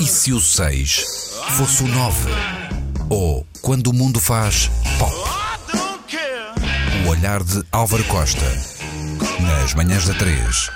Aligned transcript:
E 0.00 0.06
se 0.06 0.32
o 0.32 0.38
6 0.38 1.34
fosse 1.56 1.82
o 1.82 1.88
9? 1.88 2.30
Ou 3.10 3.44
quando 3.60 3.88
o 3.88 3.92
mundo 3.92 4.20
faz 4.20 4.70
pop? 4.96 5.12
O 7.04 7.10
olhar 7.10 7.42
de 7.42 7.64
Álvaro 7.72 8.04
Costa. 8.04 8.44
Nas 9.42 9.74
manhãs 9.74 10.06
da 10.06 10.14
3. 10.14 10.70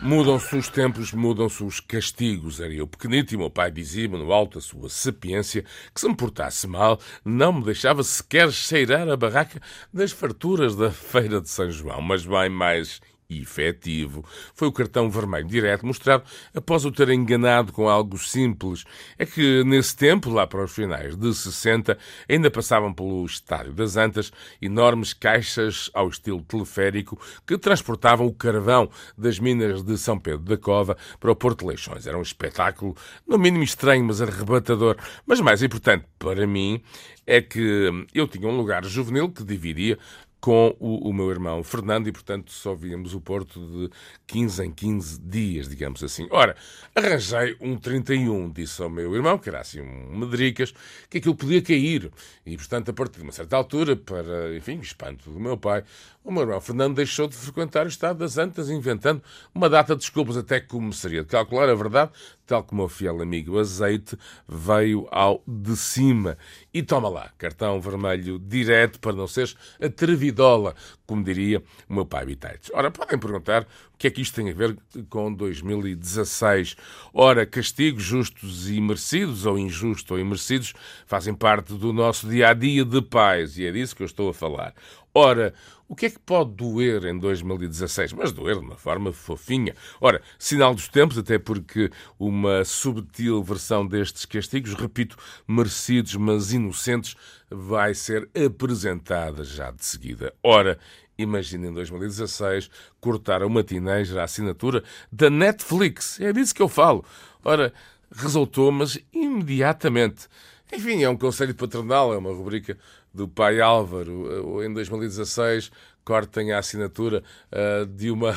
Mudam-se 0.00 0.56
os 0.56 0.68
tempos, 0.70 1.12
mudam-se 1.12 1.62
os 1.62 1.80
castigos. 1.80 2.60
Era 2.60 2.72
eu 2.72 2.86
pequenito 2.86 3.34
e 3.34 3.36
meu 3.36 3.50
pai 3.50 3.70
dizia-me, 3.70 4.16
no 4.16 4.32
alto 4.32 4.58
da 4.58 4.64
sua 4.64 4.88
sapiência, 4.88 5.66
que 5.94 6.00
se 6.00 6.08
me 6.08 6.16
portasse 6.16 6.66
mal, 6.66 6.98
não 7.22 7.52
me 7.52 7.64
deixava 7.64 8.02
sequer 8.02 8.50
cheirar 8.50 9.06
a 9.06 9.16
barraca 9.18 9.60
das 9.92 10.12
farturas 10.12 10.74
da 10.74 10.90
Feira 10.90 11.42
de 11.42 11.50
São 11.50 11.70
João. 11.70 12.00
Mas 12.00 12.24
bem 12.24 12.48
mais 12.48 13.02
efetivo 13.40 14.24
foi 14.54 14.68
o 14.68 14.72
cartão 14.72 15.10
vermelho 15.10 15.46
direto 15.46 15.86
mostrado 15.86 16.24
após 16.54 16.84
o 16.84 16.92
ter 16.92 17.08
enganado 17.10 17.72
com 17.72 17.88
algo 17.88 18.18
simples. 18.18 18.84
É 19.18 19.24
que 19.24 19.62
nesse 19.64 19.96
tempo, 19.96 20.30
lá 20.30 20.46
para 20.46 20.64
os 20.64 20.72
finais 20.72 21.16
de 21.16 21.32
60, 21.32 21.96
ainda 22.28 22.50
passavam 22.50 22.92
pelo 22.92 23.24
Estádio 23.24 23.72
das 23.72 23.96
Antas 23.96 24.32
enormes 24.60 25.12
caixas 25.12 25.90
ao 25.94 26.08
estilo 26.08 26.42
teleférico 26.42 27.20
que 27.46 27.56
transportavam 27.56 28.26
o 28.26 28.34
carvão 28.34 28.90
das 29.16 29.38
minas 29.38 29.82
de 29.82 29.96
São 29.96 30.18
Pedro 30.18 30.40
da 30.40 30.56
Cova 30.56 30.96
para 31.18 31.30
o 31.30 31.36
Porto 31.36 31.66
Leixões. 31.66 32.06
Era 32.06 32.18
um 32.18 32.22
espetáculo, 32.22 32.96
no 33.26 33.38
mínimo 33.38 33.64
estranho, 33.64 34.04
mas 34.04 34.20
arrebatador. 34.20 34.96
Mas 35.26 35.40
mais 35.40 35.62
importante 35.62 36.04
para 36.18 36.46
mim 36.46 36.82
é 37.26 37.40
que 37.40 38.06
eu 38.14 38.26
tinha 38.26 38.48
um 38.48 38.56
lugar 38.56 38.84
juvenil 38.84 39.30
que 39.30 39.44
dividia 39.44 39.98
com 40.42 40.76
o, 40.80 41.08
o, 41.08 41.12
meu 41.12 41.30
irmão 41.30 41.62
Fernando 41.62 42.08
e, 42.08 42.12
portanto, 42.12 42.50
só 42.50 42.74
víamos 42.74 43.14
o 43.14 43.20
Porto 43.20 43.60
de 43.64 43.90
15 44.26 44.64
em 44.64 44.72
15 44.72 45.20
dias, 45.20 45.68
digamos 45.68 46.02
assim. 46.02 46.26
Ora, 46.32 46.56
arranjei 46.96 47.56
um 47.60 47.76
31, 47.76 48.50
disse 48.50 48.82
ao 48.82 48.90
meu 48.90 49.14
irmão, 49.14 49.38
que 49.38 49.48
era 49.48 49.60
assim 49.60 49.80
um 49.80 50.18
medricas, 50.18 50.74
que 51.08 51.18
aquilo 51.18 51.36
podia 51.36 51.62
cair. 51.62 52.10
E, 52.44 52.56
portanto, 52.56 52.90
a 52.90 52.92
partir 52.92 53.18
de 53.18 53.22
uma 53.22 53.30
certa 53.30 53.56
altura, 53.56 53.94
para, 53.94 54.56
enfim, 54.56 54.80
espanto 54.80 55.30
do 55.30 55.38
meu 55.38 55.56
pai, 55.56 55.84
o 56.24 56.32
meu 56.32 56.42
irmão 56.42 56.60
Fernando 56.60 56.96
deixou 56.96 57.28
de 57.28 57.36
frequentar 57.36 57.86
o 57.86 57.88
Estado 57.88 58.18
das 58.18 58.36
Antas, 58.36 58.68
inventando 58.68 59.22
uma 59.54 59.70
data 59.70 59.94
de 59.94 60.00
desculpas 60.00 60.36
até 60.36 60.60
que 60.60 60.66
começaria 60.66 61.22
de 61.22 61.28
calcular 61.28 61.68
a 61.68 61.74
verdade, 61.74 62.10
tal 62.46 62.64
como 62.64 62.82
o 62.82 62.88
fiel 62.88 63.22
amigo 63.22 63.60
Azeite 63.60 64.18
veio 64.48 65.06
ao 65.12 65.40
de 65.46 65.76
cima. 65.76 66.36
E 66.74 66.82
toma 66.82 67.08
lá, 67.10 67.30
cartão 67.36 67.78
vermelho 67.80 68.38
direto 68.38 68.98
para 68.98 69.12
não 69.12 69.26
seres 69.26 69.54
atrevidola, 69.78 70.74
como 71.06 71.22
diria 71.22 71.62
o 71.86 71.94
meu 71.94 72.06
pai 72.06 72.24
Bitaites. 72.24 72.70
Ora, 72.72 72.90
podem 72.90 73.18
perguntar 73.18 73.66
o 73.92 73.98
que 73.98 74.06
é 74.06 74.10
que 74.10 74.22
isto 74.22 74.36
tem 74.36 74.50
a 74.50 74.54
ver 74.54 74.78
com 75.10 75.30
2016. 75.32 76.74
Ora, 77.12 77.44
castigos 77.44 78.02
justos 78.02 78.70
e 78.70 78.80
merecidos, 78.80 79.44
ou 79.44 79.58
injustos 79.58 80.10
ou 80.10 80.18
imerecidos, 80.18 80.72
fazem 81.04 81.34
parte 81.34 81.74
do 81.74 81.92
nosso 81.92 82.26
dia-a-dia 82.26 82.86
-dia 82.86 82.90
de 82.90 83.02
paz, 83.02 83.58
e 83.58 83.66
é 83.66 83.72
disso 83.72 83.94
que 83.94 84.02
eu 84.02 84.06
estou 84.06 84.30
a 84.30 84.34
falar. 84.34 84.74
Ora, 85.14 85.52
o 85.86 85.94
que 85.94 86.06
é 86.06 86.10
que 86.10 86.18
pode 86.18 86.52
doer 86.52 87.04
em 87.04 87.18
2016? 87.18 88.14
Mas 88.14 88.32
doer 88.32 88.58
de 88.58 88.64
uma 88.64 88.76
forma 88.76 89.12
fofinha. 89.12 89.74
Ora, 90.00 90.22
sinal 90.38 90.74
dos 90.74 90.88
tempos, 90.88 91.18
até 91.18 91.38
porque 91.38 91.90
uma 92.18 92.64
subtil 92.64 93.42
versão 93.42 93.86
destes 93.86 94.24
castigos, 94.24 94.72
repito, 94.72 95.18
merecidos, 95.46 96.16
mas 96.16 96.52
inocentes, 96.54 97.14
vai 97.50 97.92
ser 97.92 98.26
apresentada 98.34 99.44
já 99.44 99.70
de 99.70 99.84
seguida. 99.84 100.32
Ora, 100.42 100.78
imagina 101.18 101.66
em 101.66 101.74
2016 101.74 102.70
cortar 102.98 103.42
a 103.42 103.48
matinês 103.50 104.16
a 104.16 104.24
assinatura 104.24 104.82
da 105.12 105.28
Netflix. 105.28 106.18
É 106.20 106.32
disso 106.32 106.54
que 106.54 106.62
eu 106.62 106.68
falo. 106.68 107.04
Ora, 107.44 107.70
resultou, 108.10 108.72
mas 108.72 108.98
imediatamente. 109.12 110.26
Enfim, 110.72 111.02
é 111.02 111.08
um 111.08 111.16
conselho 111.16 111.54
paternal, 111.54 112.14
é 112.14 112.16
uma 112.16 112.32
rubrica 112.32 112.78
do 113.12 113.28
pai 113.28 113.60
Álvaro. 113.60 114.64
Em 114.64 114.72
2016, 114.72 115.70
cortem 116.02 116.52
a 116.52 116.58
assinatura 116.58 117.22
uh, 117.52 117.84
de, 117.84 118.10
uma, 118.10 118.32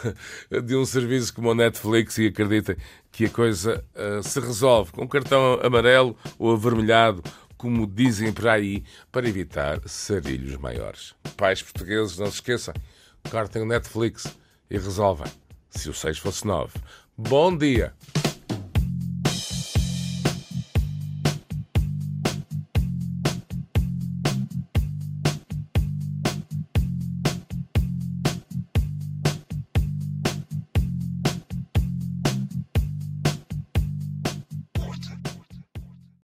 de 0.64 0.74
um 0.74 0.86
serviço 0.86 1.34
como 1.34 1.50
o 1.50 1.54
Netflix 1.54 2.16
e 2.16 2.28
acreditem 2.28 2.76
que 3.12 3.26
a 3.26 3.30
coisa 3.30 3.84
uh, 3.94 4.22
se 4.22 4.40
resolve 4.40 4.90
com 4.92 5.06
cartão 5.06 5.60
amarelo 5.62 6.16
ou 6.38 6.54
avermelhado, 6.54 7.22
como 7.58 7.86
dizem 7.86 8.32
por 8.32 8.48
aí, 8.48 8.82
para 9.12 9.28
evitar 9.28 9.80
sarilhos 9.86 10.56
maiores. 10.56 11.14
Pais 11.36 11.62
portugueses, 11.62 12.18
não 12.18 12.26
se 12.26 12.34
esqueçam, 12.34 12.72
cortem 13.30 13.60
o 13.60 13.66
Netflix 13.66 14.26
e 14.70 14.78
resolvem. 14.78 15.30
Se 15.68 15.90
o 15.90 15.94
6 15.94 16.18
fosse 16.18 16.46
9. 16.46 16.72
Bom 17.18 17.54
dia! 17.54 17.92